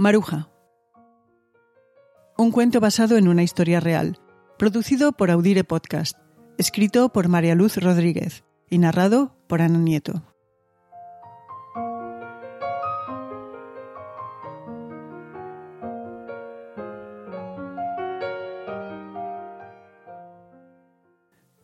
Maruja. 0.00 0.48
Un 2.36 2.52
cuento 2.52 2.78
basado 2.78 3.16
en 3.16 3.26
una 3.26 3.42
historia 3.42 3.80
real, 3.80 4.20
producido 4.56 5.10
por 5.10 5.28
Audire 5.28 5.64
Podcast, 5.64 6.16
escrito 6.56 7.08
por 7.08 7.26
María 7.26 7.56
Luz 7.56 7.76
Rodríguez 7.78 8.44
y 8.70 8.78
narrado 8.78 9.34
por 9.48 9.60
Ana 9.60 9.78
Nieto. 9.78 10.22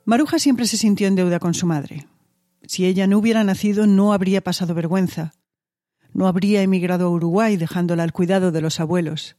Maruja 0.04 0.40
siempre 0.40 0.66
se 0.66 0.76
sintió 0.76 1.06
en 1.06 1.14
deuda 1.14 1.38
con 1.38 1.54
su 1.54 1.66
madre. 1.66 2.08
Si 2.64 2.84
ella 2.84 3.06
no 3.06 3.18
hubiera 3.18 3.44
nacido, 3.44 3.86
no 3.86 4.12
habría 4.12 4.40
pasado 4.40 4.74
vergüenza. 4.74 5.34
No 6.14 6.28
habría 6.28 6.62
emigrado 6.62 7.06
a 7.06 7.10
Uruguay 7.10 7.56
dejándola 7.56 8.04
al 8.04 8.12
cuidado 8.12 8.52
de 8.52 8.60
los 8.60 8.78
abuelos. 8.80 9.36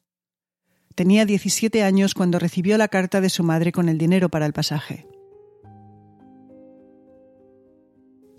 Tenía 0.94 1.26
17 1.26 1.84
años 1.84 2.14
cuando 2.14 2.38
recibió 2.38 2.78
la 2.78 2.90
carta 2.90 3.22
de 3.22 3.30
su 3.30 3.44
madre 3.44 3.72
con 3.72 3.90
el 3.90 3.98
dinero 3.98 4.30
para 4.30 4.46
el 4.46 4.54
pasaje. 4.54 5.08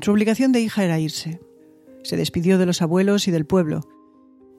Su 0.01 0.13
obligación 0.13 0.53
de 0.53 0.61
hija 0.61 0.85
era 0.85 0.99
irse. 0.99 1.41
Se 2.03 2.17
despidió 2.17 2.59
de 2.59 2.67
los 2.67 2.83
abuelos 2.83 3.27
y 3.27 3.31
del 3.31 3.47
pueblo. 3.47 3.81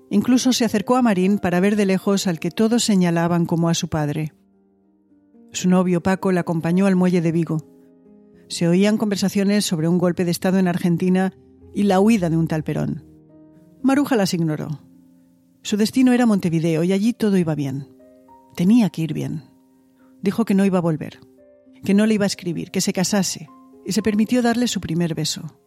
Incluso 0.09 0.53
se 0.53 0.65
acercó 0.65 0.95
a 0.95 1.01
Marín 1.01 1.37
para 1.37 1.59
ver 1.59 1.75
de 1.75 1.85
lejos 1.85 2.27
al 2.27 2.39
que 2.39 2.51
todos 2.51 2.83
señalaban 2.83 3.45
como 3.45 3.69
a 3.69 3.73
su 3.73 3.87
padre. 3.87 4.33
Su 5.51 5.69
novio 5.69 6.01
Paco 6.01 6.31
la 6.31 6.41
acompañó 6.41 6.87
al 6.87 6.95
muelle 6.95 7.21
de 7.21 7.31
Vigo. 7.31 7.57
Se 8.47 8.67
oían 8.67 8.97
conversaciones 8.97 9.65
sobre 9.65 9.87
un 9.87 9.97
golpe 9.97 10.25
de 10.25 10.31
Estado 10.31 10.57
en 10.57 10.67
Argentina 10.67 11.33
y 11.73 11.83
la 11.83 11.99
huida 11.99 12.29
de 12.29 12.37
un 12.37 12.47
tal 12.47 12.63
Perón. 12.63 13.06
Maruja 13.87 14.17
las 14.17 14.33
ignoró. 14.33 14.81
Su 15.61 15.77
destino 15.77 16.11
era 16.11 16.25
Montevideo 16.25 16.83
y 16.83 16.91
allí 16.91 17.13
todo 17.13 17.37
iba 17.37 17.55
bien. 17.55 17.87
Tenía 18.53 18.89
que 18.89 19.01
ir 19.01 19.13
bien. 19.13 19.43
Dijo 20.21 20.43
que 20.43 20.53
no 20.53 20.65
iba 20.65 20.79
a 20.79 20.81
volver, 20.81 21.21
que 21.85 21.93
no 21.93 22.05
le 22.05 22.15
iba 22.15 22.25
a 22.25 22.27
escribir, 22.27 22.69
que 22.69 22.81
se 22.81 22.91
casase, 22.91 23.47
y 23.85 23.93
se 23.93 24.01
permitió 24.01 24.41
darle 24.41 24.67
su 24.67 24.81
primer 24.81 25.15
beso. 25.15 25.57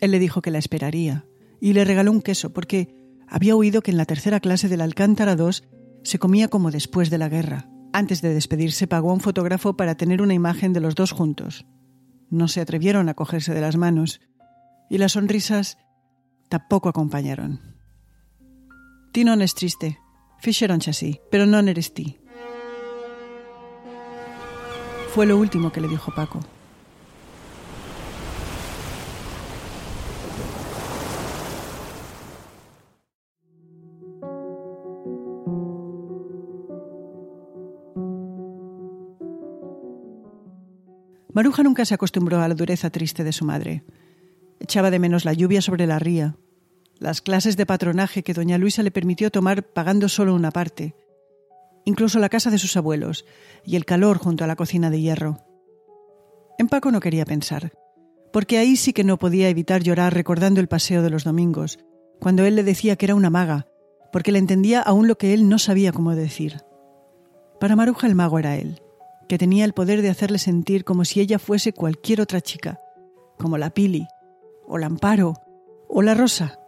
Él 0.00 0.10
le 0.10 0.18
dijo 0.18 0.42
que 0.42 0.50
la 0.50 0.58
esperaría 0.58 1.24
y 1.60 1.72
le 1.72 1.84
regaló 1.84 2.10
un 2.10 2.20
queso 2.20 2.52
porque 2.52 2.92
había 3.28 3.54
oído 3.54 3.80
que 3.80 3.92
en 3.92 3.96
la 3.96 4.06
tercera 4.06 4.40
clase 4.40 4.68
del 4.68 4.80
Alcántara 4.80 5.36
II 5.38 5.64
se 6.02 6.18
comía 6.18 6.48
como 6.48 6.72
después 6.72 7.10
de 7.10 7.18
la 7.18 7.28
guerra. 7.28 7.70
Antes 7.92 8.22
de 8.22 8.34
despedirse 8.34 8.88
pagó 8.88 9.10
a 9.10 9.14
un 9.14 9.20
fotógrafo 9.20 9.76
para 9.76 9.94
tener 9.94 10.20
una 10.20 10.34
imagen 10.34 10.72
de 10.72 10.80
los 10.80 10.96
dos 10.96 11.12
juntos. 11.12 11.64
No 12.28 12.48
se 12.48 12.60
atrevieron 12.60 13.08
a 13.08 13.14
cogerse 13.14 13.54
de 13.54 13.60
las 13.60 13.76
manos 13.76 14.20
y 14.90 14.98
las 14.98 15.12
sonrisas 15.12 15.78
tampoco 16.48 16.88
acompañaron. 16.88 17.60
Ti 19.12 19.22
non 19.24 19.42
es 19.42 19.54
triste, 19.54 19.98
fixeronche 20.42 20.90
así, 20.90 21.20
pero 21.30 21.46
non 21.46 21.68
eres 21.68 21.94
ti. 21.94 22.18
Fue 25.14 25.26
lo 25.26 25.38
último 25.38 25.70
que 25.70 25.80
le 25.80 25.86
dijo 25.86 26.12
Paco. 26.12 26.40
Maruja 41.34 41.64
nunca 41.64 41.84
se 41.84 41.94
acostumbró 41.94 42.40
a 42.40 42.48
la 42.48 42.54
dureza 42.54 42.90
triste 42.90 43.24
de 43.24 43.32
su 43.32 43.44
madre. 43.44 43.82
Echaba 44.64 44.90
de 44.90 44.98
menos 44.98 45.26
la 45.26 45.34
lluvia 45.34 45.60
sobre 45.60 45.86
la 45.86 45.98
ría, 45.98 46.36
las 46.98 47.20
clases 47.20 47.58
de 47.58 47.66
patronaje 47.66 48.22
que 48.22 48.32
doña 48.32 48.56
Luisa 48.56 48.82
le 48.82 48.90
permitió 48.90 49.30
tomar 49.30 49.62
pagando 49.62 50.08
solo 50.08 50.34
una 50.34 50.52
parte, 50.52 50.94
incluso 51.84 52.18
la 52.18 52.30
casa 52.30 52.48
de 52.48 52.56
sus 52.56 52.74
abuelos 52.78 53.26
y 53.66 53.76
el 53.76 53.84
calor 53.84 54.16
junto 54.16 54.42
a 54.42 54.46
la 54.46 54.56
cocina 54.56 54.88
de 54.88 55.02
hierro. 55.02 55.44
En 56.58 56.68
Paco 56.68 56.90
no 56.90 57.00
quería 57.00 57.26
pensar, 57.26 57.74
porque 58.32 58.56
ahí 58.56 58.76
sí 58.76 58.94
que 58.94 59.04
no 59.04 59.18
podía 59.18 59.50
evitar 59.50 59.82
llorar 59.82 60.14
recordando 60.14 60.62
el 60.62 60.68
paseo 60.68 61.02
de 61.02 61.10
los 61.10 61.24
domingos, 61.24 61.78
cuando 62.18 62.46
él 62.46 62.56
le 62.56 62.62
decía 62.62 62.96
que 62.96 63.04
era 63.04 63.14
una 63.14 63.28
maga, 63.28 63.66
porque 64.14 64.32
le 64.32 64.38
entendía 64.38 64.80
aún 64.80 65.08
lo 65.08 65.18
que 65.18 65.34
él 65.34 65.46
no 65.46 65.58
sabía 65.58 65.92
cómo 65.92 66.14
decir. 66.14 66.62
Para 67.60 67.76
Maruja 67.76 68.06
el 68.06 68.14
mago 68.14 68.38
era 68.38 68.56
él 68.56 68.80
que 69.28 69.38
tenía 69.38 69.64
el 69.64 69.72
poder 69.72 70.02
de 70.02 70.10
hacerle 70.10 70.38
sentir 70.38 70.84
como 70.84 71.04
si 71.04 71.20
ella 71.20 71.38
fuese 71.38 71.72
cualquier 71.72 72.20
otra 72.20 72.40
chica, 72.40 72.78
como 73.38 73.58
la 73.58 73.70
Pili, 73.70 74.06
o 74.66 74.78
la 74.78 74.86
Amparo, 74.86 75.34
o 75.88 76.02
la 76.02 76.14
Rosa, 76.14 76.58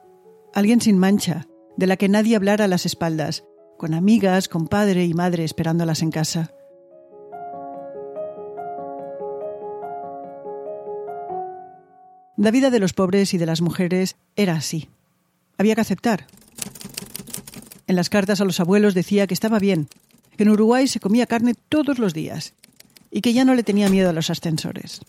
alguien 0.55 0.81
sin 0.81 0.99
mancha, 0.99 1.47
de 1.77 1.87
la 1.87 1.97
que 1.97 2.09
nadie 2.09 2.37
hablara 2.37 2.65
a 2.65 2.69
las 2.69 2.87
espaldas, 2.87 3.45
con 3.77 3.95
amigas, 3.95 4.49
con 4.49 4.69
padre 4.69 5.05
y 5.05 5.15
madre 5.15 5.45
esperándolas 5.45 6.03
en 6.03 6.11
casa. 6.11 6.53
La 12.37 12.51
vida 12.51 12.71
de 12.71 12.79
los 12.79 12.93
pobres 12.93 13.33
y 13.34 13.39
de 13.39 13.47
las 13.47 13.62
mujeres 13.62 14.17
era 14.37 14.55
así. 14.55 14.89
Había 15.59 15.75
que 15.75 15.81
aceptar. 15.81 16.27
En 17.87 17.97
las 17.97 18.11
cartas 18.11 18.41
a 18.41 18.45
los 18.45 18.61
abuelos 18.61 18.95
decía 18.95 19.27
que 19.27 19.34
estaba 19.34 19.59
bien, 19.59 19.89
que 20.37 20.43
en 20.43 20.51
Uruguay 20.51 20.87
se 20.87 21.01
comía 21.01 21.27
carne 21.27 21.55
todos 21.69 21.99
los 21.99 22.13
días 22.13 22.55
y 23.11 23.23
que 23.23 23.33
ya 23.33 23.45
no 23.45 23.55
le 23.55 23.63
tenía 23.63 23.89
miedo 23.89 24.11
a 24.11 24.13
los 24.13 24.28
ascensores. 24.28 25.01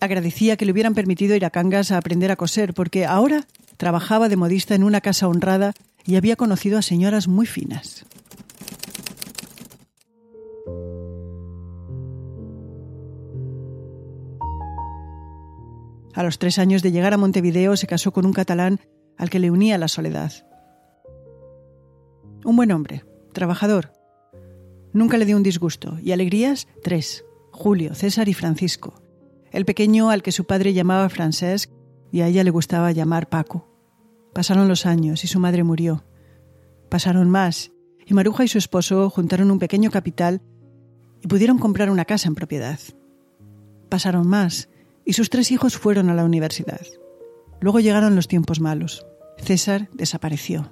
Agradecía 0.00 0.56
que 0.56 0.64
le 0.64 0.72
hubieran 0.72 0.94
permitido 0.94 1.34
ir 1.34 1.44
a 1.44 1.50
Cangas 1.50 1.90
a 1.90 1.98
aprender 1.98 2.30
a 2.30 2.36
coser 2.36 2.74
porque 2.74 3.04
ahora 3.06 3.46
trabajaba 3.76 4.28
de 4.28 4.36
modista 4.36 4.74
en 4.74 4.84
una 4.84 5.00
casa 5.00 5.28
honrada 5.28 5.74
y 6.04 6.16
había 6.16 6.36
conocido 6.36 6.78
a 6.78 6.82
señoras 6.82 7.28
muy 7.28 7.46
finas. 7.46 8.04
A 16.14 16.22
los 16.22 16.38
tres 16.38 16.58
años 16.58 16.82
de 16.82 16.90
llegar 16.90 17.14
a 17.14 17.18
Montevideo 17.18 17.76
se 17.76 17.86
casó 17.86 18.12
con 18.12 18.26
un 18.26 18.32
catalán 18.32 18.80
al 19.16 19.30
que 19.30 19.38
le 19.38 19.50
unía 19.50 19.78
la 19.78 19.88
soledad. 19.88 20.32
Un 22.44 22.56
buen 22.56 22.72
hombre, 22.72 23.04
trabajador, 23.32 23.92
Nunca 24.92 25.18
le 25.18 25.26
dio 25.26 25.36
un 25.36 25.42
disgusto, 25.42 25.98
y 26.02 26.12
alegrías 26.12 26.66
tres, 26.82 27.24
Julio, 27.52 27.94
César 27.94 28.28
y 28.28 28.34
Francisco. 28.34 29.02
El 29.50 29.64
pequeño 29.64 30.10
al 30.10 30.22
que 30.22 30.32
su 30.32 30.44
padre 30.44 30.72
llamaba 30.72 31.08
Francesc 31.08 31.70
y 32.12 32.20
a 32.20 32.28
ella 32.28 32.44
le 32.44 32.50
gustaba 32.50 32.92
llamar 32.92 33.28
Paco. 33.28 33.68
Pasaron 34.34 34.68
los 34.68 34.86
años 34.86 35.24
y 35.24 35.26
su 35.26 35.40
madre 35.40 35.64
murió. 35.64 36.04
Pasaron 36.88 37.30
más, 37.30 37.72
y 38.06 38.14
Maruja 38.14 38.44
y 38.44 38.48
su 38.48 38.58
esposo 38.58 39.10
juntaron 39.10 39.50
un 39.50 39.58
pequeño 39.58 39.90
capital 39.90 40.40
y 41.22 41.26
pudieron 41.26 41.58
comprar 41.58 41.90
una 41.90 42.04
casa 42.04 42.28
en 42.28 42.34
propiedad. 42.34 42.78
Pasaron 43.88 44.26
más, 44.26 44.68
y 45.04 45.14
sus 45.14 45.30
tres 45.30 45.50
hijos 45.50 45.76
fueron 45.76 46.10
a 46.10 46.14
la 46.14 46.24
universidad. 46.24 46.80
Luego 47.60 47.80
llegaron 47.80 48.14
los 48.14 48.28
tiempos 48.28 48.60
malos. 48.60 49.06
César 49.38 49.88
desapareció. 49.92 50.70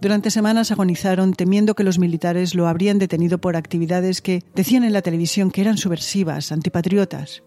Durante 0.00 0.30
semanas 0.30 0.70
agonizaron 0.70 1.32
temiendo 1.32 1.74
que 1.74 1.84
los 1.84 1.98
militares 1.98 2.54
lo 2.54 2.68
habrían 2.68 2.98
detenido 2.98 3.38
por 3.38 3.56
actividades 3.56 4.20
que 4.20 4.42
decían 4.54 4.84
en 4.84 4.92
la 4.92 5.02
televisión 5.02 5.50
que 5.50 5.62
eran 5.62 5.78
subversivas, 5.78 6.52
antipatriotas. 6.52 7.42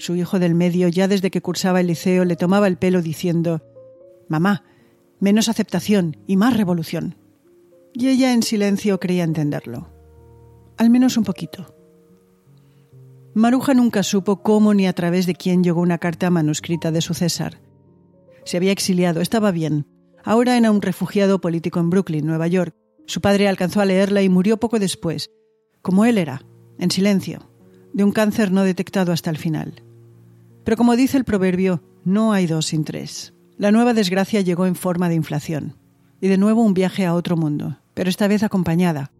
Su 0.00 0.16
hijo 0.16 0.38
del 0.38 0.54
medio, 0.54 0.88
ya 0.88 1.08
desde 1.08 1.30
que 1.30 1.42
cursaba 1.42 1.80
el 1.80 1.88
liceo, 1.88 2.24
le 2.24 2.34
tomaba 2.34 2.66
el 2.66 2.78
pelo 2.78 3.02
diciendo 3.02 3.62
Mamá, 4.28 4.64
menos 5.18 5.50
aceptación 5.50 6.16
y 6.26 6.36
más 6.36 6.56
revolución. 6.56 7.16
Y 7.92 8.08
ella 8.08 8.32
en 8.32 8.42
silencio 8.42 8.98
creía 8.98 9.24
entenderlo. 9.24 9.90
Al 10.78 10.88
menos 10.88 11.18
un 11.18 11.24
poquito. 11.24 11.74
Maruja 13.34 13.74
nunca 13.74 14.02
supo 14.02 14.42
cómo 14.42 14.72
ni 14.72 14.86
a 14.86 14.94
través 14.94 15.26
de 15.26 15.34
quién 15.34 15.62
llegó 15.62 15.82
una 15.82 15.98
carta 15.98 16.30
manuscrita 16.30 16.90
de 16.90 17.02
su 17.02 17.12
César. 17.12 17.60
Se 18.44 18.56
había 18.56 18.72
exiliado, 18.72 19.20
estaba 19.20 19.50
bien, 19.50 19.86
Ahora 20.24 20.56
era 20.56 20.70
un 20.70 20.82
refugiado 20.82 21.40
político 21.40 21.80
en 21.80 21.90
Brooklyn, 21.90 22.26
Nueva 22.26 22.46
York. 22.46 22.74
Su 23.06 23.20
padre 23.20 23.48
alcanzó 23.48 23.80
a 23.80 23.84
leerla 23.84 24.22
y 24.22 24.28
murió 24.28 24.58
poco 24.58 24.78
después, 24.78 25.30
como 25.82 26.04
él 26.06 26.18
era, 26.18 26.42
en 26.78 26.90
silencio, 26.90 27.50
de 27.92 28.04
un 28.04 28.12
cáncer 28.12 28.52
no 28.52 28.62
detectado 28.62 29.12
hasta 29.12 29.30
el 29.30 29.38
final. 29.38 29.82
Pero 30.70 30.78
como 30.78 30.94
dice 30.94 31.16
el 31.16 31.24
proverbio, 31.24 31.82
no 32.04 32.32
hay 32.32 32.46
dos 32.46 32.66
sin 32.66 32.84
tres. 32.84 33.34
La 33.56 33.72
nueva 33.72 33.92
desgracia 33.92 34.40
llegó 34.40 34.66
en 34.66 34.76
forma 34.76 35.08
de 35.08 35.16
inflación, 35.16 35.74
y 36.20 36.28
de 36.28 36.38
nuevo 36.38 36.62
un 36.62 36.74
viaje 36.74 37.06
a 37.06 37.14
otro 37.14 37.36
mundo, 37.36 37.78
pero 37.92 38.08
esta 38.08 38.28
vez 38.28 38.44
acompañada, 38.44 39.10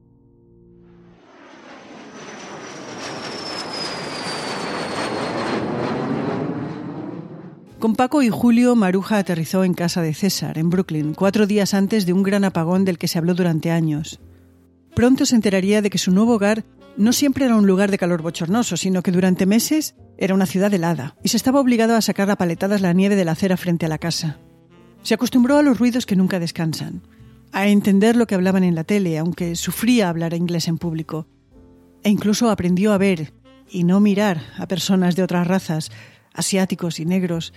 Con 7.80 7.96
Paco 7.96 8.22
y 8.22 8.28
Julio, 8.28 8.76
Maruja 8.76 9.18
aterrizó 9.18 9.64
en 9.64 9.74
casa 9.74 10.02
de 10.02 10.14
César, 10.14 10.56
en 10.56 10.70
Brooklyn, 10.70 11.14
cuatro 11.14 11.48
días 11.48 11.74
antes 11.74 12.06
de 12.06 12.12
un 12.12 12.22
gran 12.22 12.44
apagón 12.44 12.84
del 12.84 12.96
que 12.96 13.08
se 13.08 13.18
habló 13.18 13.34
durante 13.34 13.72
años. 13.72 14.20
Pronto 14.94 15.26
se 15.26 15.34
enteraría 15.34 15.82
de 15.82 15.90
que 15.90 15.98
su 15.98 16.12
nuevo 16.12 16.34
hogar 16.34 16.64
no 17.00 17.14
siempre 17.14 17.46
era 17.46 17.56
un 17.56 17.66
lugar 17.66 17.90
de 17.90 17.96
calor 17.96 18.20
bochornoso, 18.20 18.76
sino 18.76 19.02
que 19.02 19.10
durante 19.10 19.46
meses 19.46 19.94
era 20.18 20.34
una 20.34 20.44
ciudad 20.44 20.72
helada, 20.74 21.16
y 21.22 21.30
se 21.30 21.38
estaba 21.38 21.58
obligado 21.58 21.96
a 21.96 22.02
sacar 22.02 22.30
a 22.30 22.36
paletadas 22.36 22.82
la 22.82 22.92
nieve 22.92 23.16
de 23.16 23.24
la 23.24 23.32
acera 23.32 23.56
frente 23.56 23.86
a 23.86 23.88
la 23.88 23.96
casa. 23.96 24.38
Se 25.02 25.14
acostumbró 25.14 25.56
a 25.56 25.62
los 25.62 25.78
ruidos 25.78 26.04
que 26.04 26.14
nunca 26.14 26.38
descansan, 26.38 27.00
a 27.52 27.68
entender 27.68 28.16
lo 28.16 28.26
que 28.26 28.34
hablaban 28.34 28.64
en 28.64 28.74
la 28.74 28.84
tele, 28.84 29.16
aunque 29.16 29.56
sufría 29.56 30.10
hablar 30.10 30.34
inglés 30.34 30.68
en 30.68 30.76
público. 30.76 31.26
E 32.02 32.10
incluso 32.10 32.50
aprendió 32.50 32.92
a 32.92 32.98
ver 32.98 33.32
y 33.70 33.84
no 33.84 33.98
mirar 34.00 34.42
a 34.58 34.68
personas 34.68 35.16
de 35.16 35.22
otras 35.22 35.46
razas, 35.46 35.90
asiáticos 36.34 37.00
y 37.00 37.06
negros, 37.06 37.54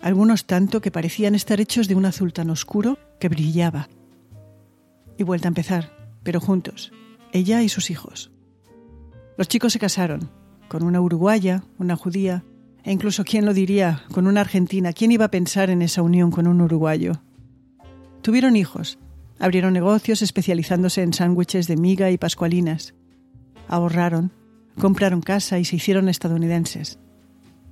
algunos 0.00 0.46
tanto 0.46 0.80
que 0.80 0.90
parecían 0.90 1.34
estar 1.34 1.60
hechos 1.60 1.86
de 1.86 1.96
un 1.96 2.06
azul 2.06 2.32
tan 2.32 2.48
oscuro 2.48 2.98
que 3.20 3.28
brillaba. 3.28 3.90
Y 5.18 5.22
vuelta 5.22 5.48
a 5.48 5.52
empezar, 5.52 5.94
pero 6.22 6.40
juntos, 6.40 6.92
ella 7.32 7.62
y 7.62 7.68
sus 7.68 7.90
hijos. 7.90 8.30
Los 9.36 9.48
chicos 9.48 9.72
se 9.72 9.78
casaron, 9.78 10.30
con 10.68 10.82
una 10.82 11.00
uruguaya, 11.00 11.62
una 11.78 11.96
judía, 11.96 12.44
e 12.84 12.92
incluso, 12.92 13.24
¿quién 13.24 13.44
lo 13.44 13.52
diría?, 13.52 14.04
con 14.12 14.26
una 14.26 14.40
argentina. 14.40 14.92
¿Quién 14.92 15.12
iba 15.12 15.26
a 15.26 15.30
pensar 15.30 15.70
en 15.70 15.82
esa 15.82 16.02
unión 16.02 16.30
con 16.30 16.46
un 16.46 16.60
uruguayo? 16.60 17.20
Tuvieron 18.22 18.56
hijos, 18.56 18.98
abrieron 19.38 19.72
negocios 19.72 20.22
especializándose 20.22 21.02
en 21.02 21.12
sándwiches 21.12 21.66
de 21.66 21.76
miga 21.76 22.10
y 22.10 22.18
pascualinas. 22.18 22.94
Ahorraron, 23.68 24.32
compraron 24.80 25.20
casa 25.20 25.58
y 25.58 25.64
se 25.64 25.76
hicieron 25.76 26.08
estadounidenses. 26.08 26.98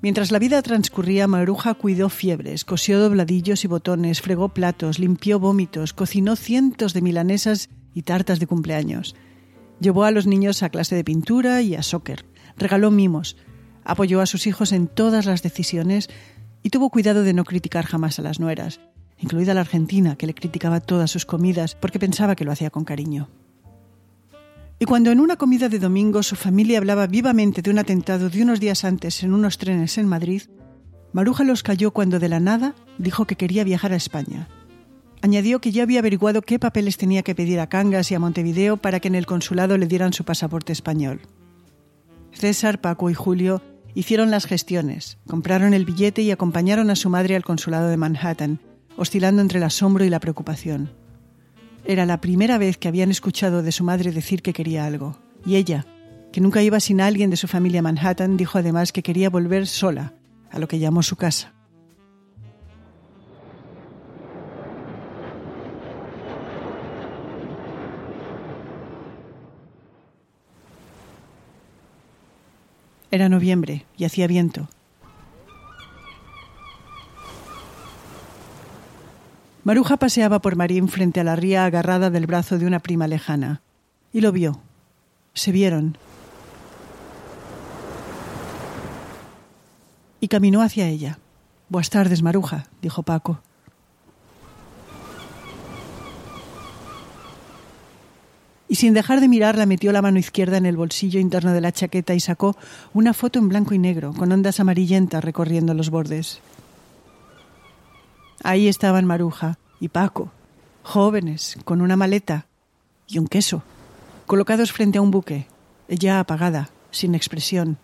Mientras 0.02 0.32
la 0.32 0.38
vida 0.38 0.60
transcurría, 0.60 1.26
Maruja 1.28 1.72
cuidó 1.74 2.10
fiebres, 2.10 2.64
cosió 2.64 2.98
dobladillos 2.98 3.64
y 3.64 3.68
botones, 3.68 4.20
fregó 4.20 4.50
platos, 4.50 4.98
limpió 4.98 5.40
vómitos, 5.40 5.94
cocinó 5.94 6.36
cientos 6.36 6.92
de 6.92 7.00
milanesas 7.00 7.70
y 7.94 8.02
tartas 8.02 8.38
de 8.38 8.46
cumpleaños. 8.46 9.14
Llevó 9.84 10.04
a 10.04 10.10
los 10.10 10.26
niños 10.26 10.62
a 10.62 10.70
clase 10.70 10.94
de 10.94 11.04
pintura 11.04 11.60
y 11.60 11.74
a 11.74 11.82
soccer. 11.82 12.24
Regaló 12.56 12.90
mimos. 12.90 13.36
Apoyó 13.84 14.22
a 14.22 14.26
sus 14.26 14.46
hijos 14.46 14.72
en 14.72 14.86
todas 14.86 15.26
las 15.26 15.42
decisiones 15.42 16.08
y 16.62 16.70
tuvo 16.70 16.88
cuidado 16.88 17.22
de 17.22 17.34
no 17.34 17.44
criticar 17.44 17.84
jamás 17.84 18.18
a 18.18 18.22
las 18.22 18.40
nueras, 18.40 18.80
incluida 19.18 19.52
la 19.52 19.60
argentina, 19.60 20.16
que 20.16 20.26
le 20.26 20.32
criticaba 20.32 20.80
todas 20.80 21.10
sus 21.10 21.26
comidas 21.26 21.74
porque 21.74 21.98
pensaba 21.98 22.34
que 22.34 22.46
lo 22.46 22.52
hacía 22.52 22.70
con 22.70 22.86
cariño. 22.86 23.28
Y 24.78 24.86
cuando 24.86 25.10
en 25.10 25.20
una 25.20 25.36
comida 25.36 25.68
de 25.68 25.78
domingo 25.78 26.22
su 26.22 26.34
familia 26.34 26.78
hablaba 26.78 27.06
vivamente 27.06 27.60
de 27.60 27.70
un 27.70 27.78
atentado 27.78 28.30
de 28.30 28.42
unos 28.42 28.60
días 28.60 28.84
antes 28.84 29.22
en 29.22 29.34
unos 29.34 29.58
trenes 29.58 29.98
en 29.98 30.08
Madrid, 30.08 30.44
Maruja 31.12 31.44
los 31.44 31.62
cayó 31.62 31.90
cuando 31.90 32.18
de 32.18 32.30
la 32.30 32.40
nada 32.40 32.74
dijo 32.96 33.26
que 33.26 33.36
quería 33.36 33.64
viajar 33.64 33.92
a 33.92 33.96
España. 33.96 34.48
Añadió 35.24 35.58
que 35.58 35.72
ya 35.72 35.84
había 35.84 36.00
averiguado 36.00 36.42
qué 36.42 36.58
papeles 36.58 36.98
tenía 36.98 37.22
que 37.22 37.34
pedir 37.34 37.58
a 37.58 37.66
Cangas 37.66 38.10
y 38.10 38.14
a 38.14 38.18
Montevideo 38.18 38.76
para 38.76 39.00
que 39.00 39.08
en 39.08 39.14
el 39.14 39.24
consulado 39.24 39.78
le 39.78 39.86
dieran 39.86 40.12
su 40.12 40.22
pasaporte 40.22 40.70
español. 40.70 41.22
César, 42.30 42.82
Paco 42.82 43.08
y 43.08 43.14
Julio 43.14 43.62
hicieron 43.94 44.30
las 44.30 44.44
gestiones, 44.44 45.16
compraron 45.26 45.72
el 45.72 45.86
billete 45.86 46.20
y 46.20 46.30
acompañaron 46.30 46.90
a 46.90 46.94
su 46.94 47.08
madre 47.08 47.36
al 47.36 47.42
consulado 47.42 47.88
de 47.88 47.96
Manhattan, 47.96 48.60
oscilando 48.98 49.40
entre 49.40 49.60
el 49.60 49.64
asombro 49.64 50.04
y 50.04 50.10
la 50.10 50.20
preocupación. 50.20 50.92
Era 51.86 52.04
la 52.04 52.20
primera 52.20 52.58
vez 52.58 52.76
que 52.76 52.88
habían 52.88 53.10
escuchado 53.10 53.62
de 53.62 53.72
su 53.72 53.82
madre 53.82 54.12
decir 54.12 54.42
que 54.42 54.52
quería 54.52 54.84
algo. 54.84 55.16
Y 55.46 55.56
ella, 55.56 55.86
que 56.32 56.42
nunca 56.42 56.62
iba 56.62 56.80
sin 56.80 57.00
alguien 57.00 57.30
de 57.30 57.38
su 57.38 57.48
familia 57.48 57.80
a 57.80 57.84
Manhattan, 57.84 58.36
dijo 58.36 58.58
además 58.58 58.92
que 58.92 59.02
quería 59.02 59.30
volver 59.30 59.68
sola, 59.68 60.12
a 60.50 60.58
lo 60.58 60.68
que 60.68 60.80
llamó 60.80 61.02
su 61.02 61.16
casa. 61.16 61.54
Era 73.14 73.28
noviembre 73.28 73.86
y 73.96 74.06
hacía 74.06 74.26
viento. 74.26 74.68
Maruja 79.62 79.98
paseaba 79.98 80.40
por 80.40 80.56
Marín 80.56 80.88
frente 80.88 81.20
a 81.20 81.24
la 81.24 81.36
ría 81.36 81.64
agarrada 81.64 82.10
del 82.10 82.26
brazo 82.26 82.58
de 82.58 82.66
una 82.66 82.80
prima 82.80 83.06
lejana. 83.06 83.62
Y 84.12 84.20
lo 84.20 84.32
vio. 84.32 84.60
Se 85.32 85.52
vieron. 85.52 85.96
Y 90.18 90.26
caminó 90.26 90.60
hacia 90.60 90.88
ella. 90.88 91.20
Buenas 91.68 91.90
tardes, 91.90 92.20
Maruja, 92.20 92.66
dijo 92.82 93.04
Paco. 93.04 93.40
Y 98.74 98.76
sin 98.76 98.92
dejar 98.92 99.20
de 99.20 99.28
mirarla 99.28 99.66
metió 99.66 99.92
la 99.92 100.02
mano 100.02 100.18
izquierda 100.18 100.56
en 100.56 100.66
el 100.66 100.76
bolsillo 100.76 101.20
interno 101.20 101.52
de 101.52 101.60
la 101.60 101.70
chaqueta 101.70 102.12
y 102.12 102.18
sacó 102.18 102.56
una 102.92 103.14
foto 103.14 103.38
en 103.38 103.48
blanco 103.48 103.72
y 103.72 103.78
negro, 103.78 104.12
con 104.12 104.32
ondas 104.32 104.58
amarillentas 104.58 105.22
recorriendo 105.22 105.74
los 105.74 105.90
bordes. 105.90 106.40
Ahí 108.42 108.66
estaban 108.66 109.04
Maruja 109.04 109.58
y 109.78 109.90
Paco, 109.90 110.32
jóvenes, 110.82 111.56
con 111.64 111.82
una 111.82 111.94
maleta 111.94 112.46
y 113.06 113.20
un 113.20 113.28
queso, 113.28 113.62
colocados 114.26 114.72
frente 114.72 114.98
a 114.98 115.02
un 115.02 115.12
buque, 115.12 115.46
ella 115.86 116.18
apagada, 116.18 116.68
sin 116.90 117.14
expresión, 117.14 117.78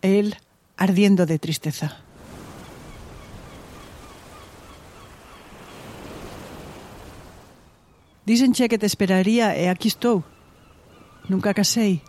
él 0.00 0.36
ardiendo 0.78 1.26
de 1.26 1.38
tristeza. 1.38 1.98
Dicen 8.26 8.52
che 8.52 8.68
que 8.68 8.78
te 8.78 8.86
esperaría 8.86 9.52
e 9.52 9.68
aquí 9.68 9.88
estou. 9.88 10.24
Nunca 11.28 11.52
casei. 11.52 12.00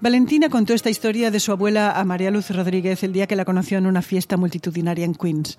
Valentina 0.00 0.48
contó 0.48 0.74
esta 0.74 0.90
historia 0.90 1.30
de 1.30 1.40
su 1.40 1.50
abuela 1.50 1.90
a 1.90 2.04
María 2.04 2.30
Luz 2.30 2.50
Rodríguez 2.50 3.02
el 3.02 3.12
día 3.12 3.26
que 3.26 3.36
la 3.36 3.44
conoció 3.44 3.78
en 3.78 3.86
una 3.86 4.00
fiesta 4.00 4.36
multitudinaria 4.36 5.04
en 5.04 5.14
Queens. 5.14 5.58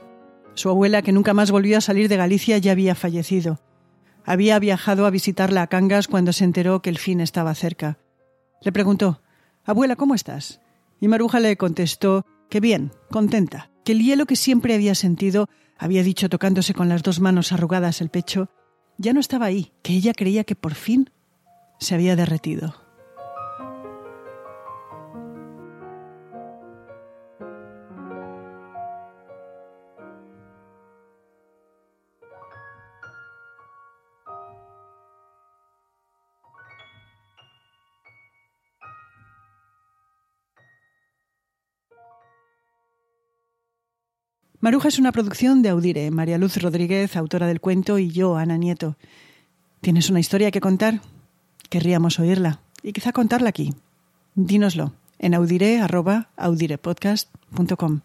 Su 0.54 0.70
abuela, 0.70 1.02
que 1.02 1.12
nunca 1.12 1.34
más 1.34 1.52
volvió 1.52 1.78
a 1.78 1.82
salir 1.82 2.10
de 2.10 2.18
Galicia, 2.18 2.58
ya 2.58 2.72
había 2.72 2.96
fallecido. 2.96 3.60
Había 4.30 4.60
viajado 4.60 5.08
a 5.08 5.10
visitarla 5.10 5.64
a 5.64 5.68
Cangas 5.68 6.08
cuando 6.08 6.34
se 6.34 6.44
enteró 6.44 6.84
que 6.84 6.92
el 6.92 7.00
fin 7.00 7.20
estaba 7.20 7.56
cerca. 7.56 7.98
Le 8.62 8.72
preguntó, 8.72 9.24
Abuela, 9.66 9.96
¿cómo 9.96 10.14
estás? 10.14 10.62
Y 11.02 11.08
Maruja 11.08 11.40
le 11.40 11.58
contestó 11.58 12.28
que 12.48 12.60
bien, 12.60 12.92
contenta, 13.10 13.72
que 13.84 13.94
el 13.94 14.04
hielo 14.04 14.28
que 14.28 14.36
siempre 14.36 14.76
había 14.76 14.94
sentido, 14.94 15.50
había 15.80 16.04
dicho 16.04 16.30
tocándose 16.30 16.76
con 16.76 16.90
las 16.90 17.02
dos 17.02 17.20
manos 17.20 17.52
arrugadas 17.52 18.02
el 18.02 18.10
pecho, 18.10 18.52
ya 19.00 19.14
no 19.14 19.20
estaba 19.20 19.48
ahí, 19.48 19.74
que 19.82 19.94
ella 19.94 20.14
creía 20.14 20.44
que 20.44 20.56
por 20.56 20.76
fin 20.76 21.10
se 21.80 21.96
había 21.96 22.16
derretido. 22.16 22.76
Maruja 44.70 44.90
es 44.90 45.00
una 45.00 45.12
producción 45.12 45.64
de 45.64 45.70
Audire, 45.70 46.12
María 46.12 46.38
Luz 46.38 46.58
Rodríguez, 46.58 47.16
autora 47.16 47.48
del 47.48 47.60
cuento, 47.60 47.98
y 47.98 48.12
yo, 48.12 48.38
Ana 48.38 48.56
Nieto. 48.56 48.98
¿Tienes 49.82 50.12
una 50.12 50.20
historia 50.20 50.52
que 50.52 50.62
contar? 50.62 51.02
Querríamos 51.70 52.20
oírla 52.20 52.60
y 52.84 52.94
quizá 52.94 53.12
contarla 53.12 53.50
aquí. 53.50 53.74
Dínoslo 54.36 54.94
en 55.18 55.34
audire.audirepodcast.com. 55.34 58.02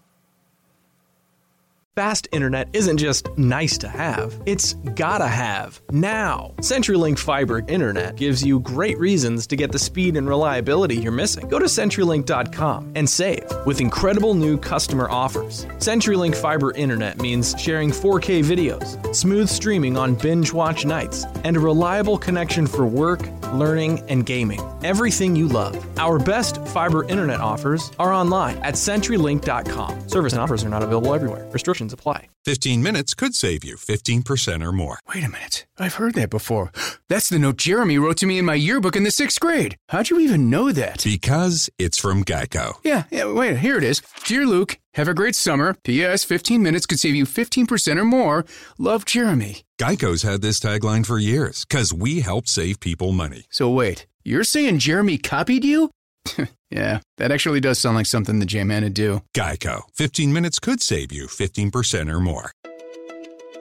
Fast 1.96 2.26
internet 2.32 2.66
isn't 2.72 2.98
just 2.98 3.28
nice 3.38 3.78
to 3.78 3.86
have, 3.86 4.42
it's 4.46 4.74
gotta 4.96 5.28
have 5.28 5.80
now. 5.92 6.52
CenturyLink 6.56 7.20
Fiber 7.20 7.62
Internet 7.68 8.16
gives 8.16 8.44
you 8.44 8.58
great 8.58 8.98
reasons 8.98 9.46
to 9.46 9.54
get 9.54 9.70
the 9.70 9.78
speed 9.78 10.16
and 10.16 10.28
reliability 10.28 10.96
you're 10.96 11.12
missing. 11.12 11.46
Go 11.46 11.60
to 11.60 11.66
CenturyLink.com 11.66 12.94
and 12.96 13.08
save 13.08 13.44
with 13.64 13.80
incredible 13.80 14.34
new 14.34 14.58
customer 14.58 15.08
offers. 15.08 15.66
CenturyLink 15.78 16.34
Fiber 16.34 16.72
Internet 16.72 17.20
means 17.20 17.54
sharing 17.60 17.90
4K 17.90 18.42
videos, 18.42 19.14
smooth 19.14 19.48
streaming 19.48 19.96
on 19.96 20.16
binge 20.16 20.52
watch 20.52 20.84
nights, 20.84 21.26
and 21.44 21.56
a 21.56 21.60
reliable 21.60 22.18
connection 22.18 22.66
for 22.66 22.86
work, 22.86 23.20
learning, 23.58 24.02
and 24.08 24.26
gaming. 24.26 24.61
Everything 24.82 25.37
you 25.37 25.49
love. 25.49 25.76
Our 25.99 26.18
best 26.18 26.64
fiber 26.68 27.04
internet 27.04 27.40
offers 27.40 27.90
are 27.99 28.12
online 28.12 28.58
at 28.58 28.75
CenturyLink.com. 28.75 30.08
Service 30.08 30.32
and 30.32 30.42
offers 30.42 30.64
are 30.64 30.68
not 30.68 30.82
available 30.82 31.14
everywhere. 31.14 31.49
Restrictions 31.52 31.92
apply. 31.92 32.28
15 32.44 32.82
minutes 32.82 33.14
could 33.14 33.34
save 33.34 33.64
you 33.64 33.76
15% 33.76 34.62
or 34.62 34.70
more. 34.73 34.99
Wait 35.14 35.25
a 35.25 35.30
minute. 35.30 35.64
I've 35.78 35.94
heard 35.94 36.14
that 36.14 36.28
before. 36.28 36.73
That's 37.08 37.30
the 37.30 37.38
note 37.38 37.56
Jeremy 37.56 37.99
wrote 37.99 38.18
to 38.18 38.26
me 38.26 38.38
in 38.38 38.44
my 38.44 38.54
yearbook 38.54 38.96
in 38.96 39.02
the 39.02 39.11
sixth 39.11 39.40
grade. 39.40 39.76
How'd 39.88 40.11
you 40.11 40.20
even 40.20 40.50
know 40.50 40.70
that? 40.70 41.02
Because 41.02 41.70
it's 41.78 41.99
from 41.99 42.23
Geico. 42.23 42.75
Yeah, 42.84 43.04
yeah, 43.11 43.32
wait, 43.32 43.58
here 43.58 43.78
it 43.78 43.84
is. 43.84 44.02
Dear 44.26 44.46
Luke, 44.46 44.78
have 44.92 45.08
a 45.08 45.14
great 45.14 45.34
summer. 45.34 45.75
P.S. 45.84 46.23
15 46.23 46.62
minutes 46.62 46.84
could 46.84 47.00
save 47.00 47.14
you 47.14 47.25
15% 47.25 47.96
or 47.99 48.04
more. 48.04 48.44
Love, 48.78 49.06
Jeremy. 49.06 49.63
Geico's 49.80 50.22
had 50.22 50.40
this 50.40 50.60
tagline 50.60 51.04
for 51.04 51.18
years 51.18 51.64
because 51.64 51.92
we 51.92 52.20
help 52.20 52.46
save 52.46 52.78
people 52.78 53.10
money. 53.10 53.46
So 53.50 53.68
wait. 53.68 54.06
You're 54.22 54.44
saying 54.44 54.78
Jeremy 54.78 55.18
copied 55.18 55.64
you? 55.64 55.90
yeah, 56.70 57.00
that 57.18 57.32
actually 57.32 57.60
does 57.60 57.80
sound 57.80 57.96
like 57.96 58.06
something 58.06 58.38
the 58.38 58.46
J-Man 58.46 58.84
would 58.84 58.94
do. 58.94 59.20
Geico. 59.34 59.82
15 59.94 60.32
minutes 60.32 60.60
could 60.60 60.80
save 60.80 61.10
you 61.10 61.26
15% 61.26 62.08
or 62.08 62.20
more. 62.20 62.52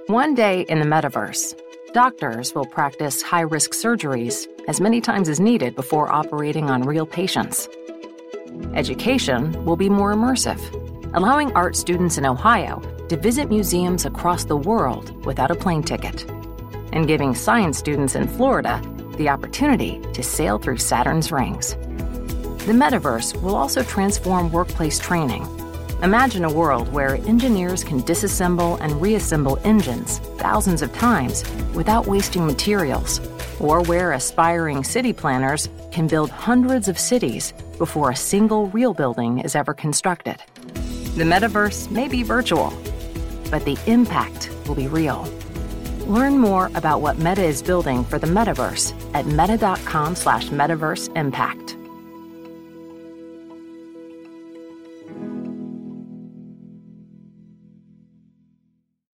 One 0.06 0.36
day 0.36 0.62
in 0.70 0.80
the 0.80 0.86
metaverse, 0.86 1.60
doctors 1.94 2.54
will 2.54 2.68
practice 2.68 3.24
high 3.24 3.42
risk 3.42 3.72
surgeries 3.72 4.46
as 4.68 4.80
many 4.80 5.02
times 5.02 5.28
as 5.30 5.40
needed 5.40 5.76
before 5.76 6.12
operating 6.12 6.70
on 6.70 6.84
real 6.84 7.08
patients. 7.08 7.68
Education 8.76 9.66
will 9.66 9.78
be 9.78 9.90
more 9.90 10.14
immersive, 10.14 10.62
allowing 11.16 11.52
art 11.54 11.76
students 11.76 12.20
in 12.20 12.26
Ohio 12.26 12.82
to 13.14 13.20
visit 13.20 13.48
museums 13.48 14.08
across 14.08 14.46
the 14.46 14.58
world 14.58 15.24
without 15.24 15.52
a 15.52 15.56
plane 15.56 15.84
ticket, 15.84 16.28
and 16.94 17.08
giving 17.08 17.36
science 17.36 17.78
students 17.78 18.16
in 18.16 18.28
Florida 18.28 18.82
the 19.18 19.30
opportunity 19.30 20.02
to 20.14 20.24
sail 20.24 20.58
through 20.58 20.78
Saturn's 20.78 21.32
rings. 21.32 21.76
The 22.66 22.74
metaverse 22.74 23.40
will 23.40 23.56
also 23.56 23.84
transform 23.84 24.52
workplace 24.52 24.98
training. 24.98 25.44
Imagine 26.02 26.44
a 26.44 26.52
world 26.52 26.92
where 26.92 27.18
engineers 27.28 27.84
can 27.84 28.02
disassemble 28.02 28.80
and 28.82 29.00
reassemble 29.00 29.60
engines 29.64 30.18
thousands 30.40 30.82
of 30.82 30.92
times 30.94 31.44
without 31.76 32.08
wasting 32.08 32.48
materials, 32.48 33.22
or 33.60 33.84
where 33.84 34.14
aspiring 34.14 34.84
city 34.84 35.14
planners 35.14 35.70
can 35.92 36.08
build 36.08 36.32
hundreds 36.32 36.88
of 36.88 36.98
cities 36.98 37.54
before 37.78 38.10
a 38.10 38.16
single 38.16 38.70
real 38.70 38.96
building 38.96 39.38
is 39.38 39.56
ever 39.56 39.76
constructed. 39.76 40.38
The 41.16 41.24
metaverse 41.24 41.92
may 41.92 42.08
be 42.08 42.24
virtual, 42.24 42.74
but 43.54 43.64
the 43.66 43.78
impact 43.86 44.50
will 44.68 44.74
be 44.74 44.88
real. 44.88 45.28
Learn 46.08 46.40
more 46.40 46.72
about 46.74 47.02
what 47.02 47.20
Meta 47.20 47.44
is 47.44 47.62
building 47.62 48.04
for 48.04 48.18
the 48.18 48.26
metaverse 48.26 48.94
at 49.14 49.28
meta.com 49.28 50.16
slash 50.16 50.50
metaverse 50.50 51.16
impact. 51.16 51.78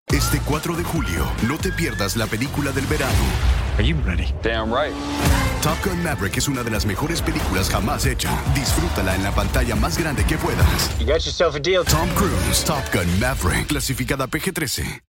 Este 0.08 0.40
4 0.40 0.76
de 0.78 0.84
julio, 0.86 1.26
no 1.50 1.58
te 1.58 1.74
pierdas 1.74 2.16
la 2.16 2.26
película 2.28 2.72
del 2.72 2.86
verano. 2.86 3.26
Are 3.78 3.84
you 3.84 3.96
ready? 4.06 4.34
Damn 4.42 4.72
right. 4.72 5.49
Top 5.62 5.78
Gun 5.84 6.02
Maverick 6.02 6.38
es 6.38 6.48
una 6.48 6.64
de 6.64 6.72
las 6.72 6.86
mejores 6.86 7.22
películas 7.22 7.70
jamás 7.70 8.06
hecha. 8.06 8.30
Disfrútala 8.56 9.14
en 9.16 9.24
la 9.24 9.32
pantalla 9.32 9.76
más 9.76 9.98
grande 9.98 10.26
que 10.26 10.38
puedas. 10.38 10.98
You 11.00 11.06
got 11.06 11.26
yourself 11.26 11.54
a 11.56 11.60
deal. 11.60 11.84
Tom 11.84 12.08
Cruise, 12.16 12.64
Top 12.64 12.84
Gun 12.94 13.20
Maverick, 13.20 13.68
clasificada 13.68 14.26
PG-13. 14.28 14.98